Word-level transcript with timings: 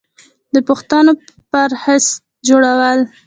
د 0.53 0.55
پوښتنو 0.67 1.11
فهرست 1.51 2.11
جوړول 2.47 2.99